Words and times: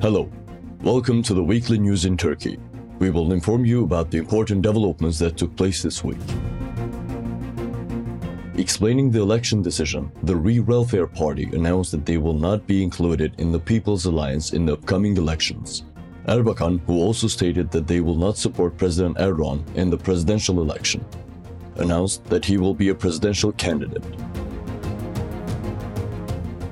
Hello, 0.00 0.30
welcome 0.80 1.22
to 1.22 1.34
the 1.34 1.44
weekly 1.44 1.78
news 1.78 2.06
in 2.06 2.16
Turkey. 2.16 2.58
We 2.98 3.10
will 3.10 3.32
inform 3.32 3.64
you 3.64 3.84
about 3.84 4.10
the 4.10 4.18
important 4.18 4.62
developments 4.62 5.18
that 5.18 5.36
took 5.36 5.54
place 5.54 5.82
this 5.82 6.02
week. 6.02 6.16
Explaining 8.56 9.10
the 9.10 9.20
election 9.20 9.60
decision, 9.60 10.10
the 10.22 10.36
Re-Welfare 10.36 11.06
Party 11.06 11.44
announced 11.52 11.92
that 11.92 12.06
they 12.06 12.16
will 12.16 12.38
not 12.38 12.66
be 12.66 12.82
included 12.82 13.34
in 13.38 13.52
the 13.52 13.60
People's 13.60 14.06
Alliance 14.06 14.54
in 14.54 14.64
the 14.64 14.72
upcoming 14.72 15.16
elections. 15.16 15.84
Erbakan, 16.26 16.80
who 16.86 16.94
also 16.94 17.26
stated 17.26 17.70
that 17.70 17.86
they 17.86 18.00
will 18.00 18.16
not 18.16 18.38
support 18.38 18.78
President 18.78 19.18
Erdogan 19.18 19.62
in 19.74 19.90
the 19.90 19.98
presidential 19.98 20.62
election, 20.62 21.04
announced 21.76 22.24
that 22.26 22.44
he 22.44 22.58
will 22.58 22.74
be 22.74 22.88
a 22.88 22.94
presidential 22.94 23.52
candidate. 23.52 24.02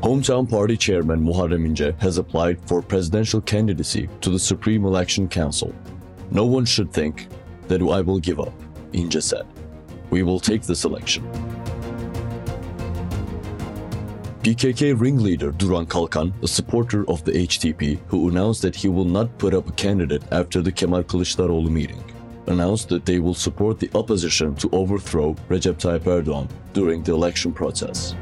Hometown 0.02 0.48
Party 0.48 0.76
Chairman 0.76 1.20
Muharrem 1.22 1.66
İnce 1.66 1.94
has 2.00 2.18
applied 2.18 2.58
for 2.66 2.80
presidential 2.80 3.40
candidacy 3.40 4.08
to 4.20 4.30
the 4.30 4.38
Supreme 4.38 4.84
Election 4.84 5.28
Council. 5.28 5.74
No 6.30 6.46
one 6.46 6.64
should 6.64 6.90
think 6.92 7.28
that 7.68 7.82
I 7.82 8.00
will 8.00 8.18
give 8.18 8.40
up, 8.40 8.54
İnce 8.92 9.22
said. 9.22 9.46
We 10.10 10.22
will 10.22 10.40
take 10.40 10.62
this 10.62 10.84
election. 10.84 11.24
PKK 14.42 14.98
ringleader 14.98 15.52
Duran 15.52 15.84
Kalkan, 15.84 16.32
a 16.42 16.48
supporter 16.48 17.04
of 17.10 17.22
the 17.24 17.32
HDP 17.32 17.98
who 18.06 18.30
announced 18.30 18.62
that 18.62 18.74
he 18.74 18.88
will 18.88 19.04
not 19.04 19.36
put 19.36 19.52
up 19.52 19.68
a 19.68 19.72
candidate 19.72 20.22
after 20.32 20.62
the 20.62 20.72
Kemal 20.72 21.02
Kılıçdaroğlu 21.02 21.70
meeting, 21.70 22.02
announced 22.50 22.88
that 22.88 23.06
they 23.06 23.18
will 23.18 23.34
support 23.34 23.78
the 23.78 23.90
opposition 23.94 24.54
to 24.56 24.68
overthrow 24.72 25.34
Recep 25.48 25.76
Tayyip 25.76 26.00
Erdogan 26.00 26.48
during 26.72 27.02
the 27.02 27.12
election 27.12 27.52
process. 27.52 28.14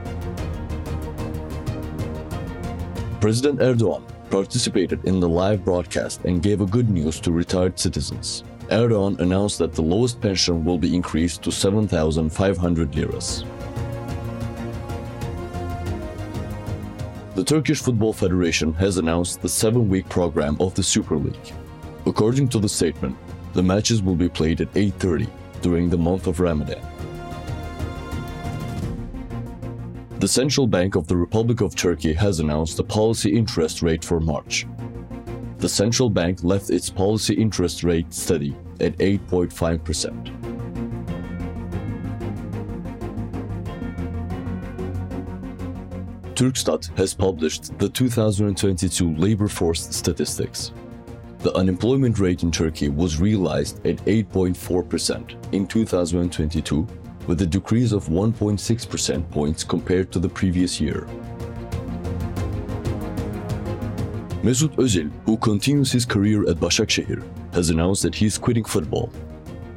President 3.20 3.58
Erdogan 3.58 4.02
participated 4.30 5.04
in 5.04 5.18
the 5.18 5.28
live 5.28 5.64
broadcast 5.64 6.24
and 6.24 6.42
gave 6.42 6.60
a 6.60 6.66
good 6.66 6.90
news 6.90 7.18
to 7.20 7.32
retired 7.32 7.78
citizens. 7.78 8.44
Erdogan 8.70 9.18
announced 9.20 9.58
that 9.58 9.72
the 9.72 9.82
lowest 9.82 10.20
pension 10.20 10.64
will 10.64 10.78
be 10.78 10.94
increased 10.94 11.42
to 11.42 11.50
7,500 11.50 12.94
liras. 12.94 13.44
The 17.34 17.44
Turkish 17.44 17.80
Football 17.80 18.12
Federation 18.12 18.74
has 18.74 18.98
announced 18.98 19.40
the 19.40 19.48
seven 19.48 19.88
week 19.88 20.08
program 20.08 20.56
of 20.60 20.74
the 20.74 20.82
Super 20.82 21.16
League. 21.16 21.52
According 22.04 22.48
to 22.48 22.58
the 22.58 22.68
statement, 22.68 23.16
the 23.52 23.62
matches 23.62 24.02
will 24.02 24.14
be 24.14 24.28
played 24.28 24.60
at 24.60 24.72
8:30 24.74 25.28
during 25.62 25.90
the 25.90 25.98
month 25.98 26.26
of 26.26 26.40
Ramadan. 26.40 26.82
The 30.20 30.28
Central 30.28 30.66
Bank 30.66 30.96
of 30.96 31.06
the 31.06 31.16
Republic 31.16 31.60
of 31.60 31.76
Turkey 31.76 32.12
has 32.12 32.40
announced 32.40 32.76
the 32.76 32.84
policy 32.84 33.36
interest 33.36 33.82
rate 33.82 34.04
for 34.04 34.18
March. 34.18 34.66
The 35.58 35.68
central 35.68 36.10
bank 36.10 36.44
left 36.44 36.70
its 36.70 36.90
policy 36.90 37.34
interest 37.34 37.84
rate 37.84 38.12
steady 38.12 38.56
at 38.80 38.96
8.5%. 38.98 40.34
Turkstat 46.34 46.96
has 46.96 47.14
published 47.14 47.76
the 47.78 47.88
2022 47.88 49.16
labor 49.16 49.48
force 49.48 49.88
statistics. 49.94 50.72
The 51.40 51.54
unemployment 51.54 52.18
rate 52.18 52.42
in 52.42 52.50
Turkey 52.50 52.88
was 52.88 53.20
realized 53.20 53.86
at 53.86 54.04
8.4% 54.06 55.54
in 55.54 55.68
2022, 55.68 56.86
with 57.28 57.42
a 57.42 57.46
decrease 57.46 57.92
of 57.92 58.08
1.6 58.08 58.88
percent 58.90 59.30
points 59.30 59.62
compared 59.62 60.10
to 60.12 60.18
the 60.18 60.28
previous 60.28 60.80
year. 60.80 61.06
Mesut 64.42 64.74
Özil, 64.76 65.10
who 65.26 65.36
continues 65.36 65.92
his 65.92 66.04
career 66.04 66.48
at 66.48 66.56
Başakşehir, 66.56 67.22
has 67.52 67.70
announced 67.70 68.02
that 68.02 68.16
he 68.16 68.26
is 68.26 68.38
quitting 68.38 68.64
football. 68.64 69.10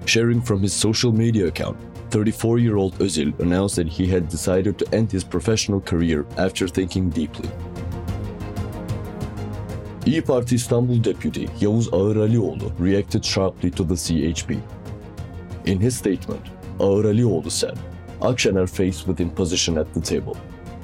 Sharing 0.05 0.41
from 0.41 0.63
his 0.63 0.73
social 0.73 1.11
media 1.11 1.47
account, 1.47 1.77
34 2.09 2.57
year 2.57 2.77
old 2.77 2.97
Özil 2.99 3.39
announced 3.39 3.75
that 3.75 3.87
he 3.87 4.07
had 4.07 4.29
decided 4.29 4.79
to 4.79 4.95
end 4.95 5.11
his 5.11 5.23
professional 5.23 5.79
career 5.79 6.25
after 6.37 6.67
thinking 6.67 7.09
deeply. 7.09 7.49
İyi 10.05 10.21
Parti 10.21 10.55
İstanbul 10.55 11.03
Deputy 11.03 11.45
Yavuz 11.61 11.93
Ağıralioğlu 11.93 12.71
reacted 12.83 13.23
sharply 13.23 13.71
to 13.71 13.87
the 13.87 13.95
CHP. 13.95 14.51
In 15.65 15.79
his 15.79 15.95
statement, 15.95 16.41
Ağıralioğlu 16.79 17.49
said, 17.49 17.77
Akşener 18.21 18.67
faced 18.67 19.05
with 19.05 19.21
imposition 19.21 19.75
at 19.75 19.93
the 19.93 20.01
table. 20.01 20.33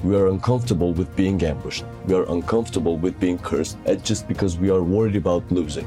We 0.02 0.16
are 0.16 0.30
uncomfortable 0.30 0.94
with 0.94 1.18
being 1.18 1.42
ambushed. 1.42 1.84
We 2.06 2.16
are 2.16 2.32
uncomfortable 2.32 2.92
with 2.92 3.20
being 3.20 3.42
cursed 3.42 3.76
at 3.86 4.04
just 4.04 4.28
because 4.28 4.58
we 4.58 4.74
are 4.74 4.82
worried 4.82 5.26
about 5.26 5.52
losing. 5.52 5.86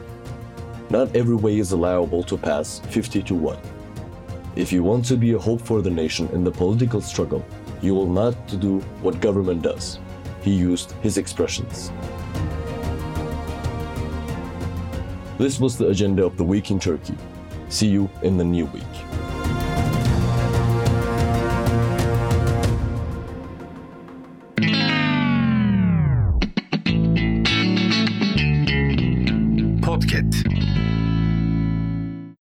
Not 0.90 1.16
every 1.16 1.36
way 1.36 1.60
is 1.60 1.72
allowable 1.72 2.24
to 2.24 2.38
pass 2.38 2.82
50 2.90 3.22
to 3.24 3.36
1. 3.36 3.58
If 4.56 4.74
you 4.74 4.84
want 4.84 5.08
to 5.08 5.18
be 5.18 5.36
a 5.36 5.40
hope 5.40 5.62
for 5.62 5.82
the 5.82 5.90
nation 5.90 6.28
in 6.34 6.44
the 6.44 6.52
political 6.52 7.02
struggle, 7.02 7.42
you 7.82 7.96
will 7.96 8.14
not 8.14 8.36
do 8.60 8.82
what 9.02 9.22
government 9.22 9.62
does. 9.62 10.00
He 10.42 10.52
used 10.52 10.92
his 11.02 11.18
expressions. 11.18 11.92
This 15.42 15.60
was 15.60 15.76
the 15.76 15.88
agenda 15.88 16.24
of 16.24 16.38
the 16.38 16.44
week 16.44 16.70
in 16.70 16.80
Turkey. 16.80 17.16
See 17.68 17.88
you 17.88 18.08
in 18.22 18.38
the 18.38 18.44
new 18.44 18.68
week. 18.68 19.31